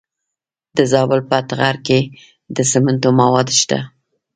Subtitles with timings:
[0.77, 1.99] د زابل په اتغر کې
[2.55, 3.79] د سمنټو مواد شته.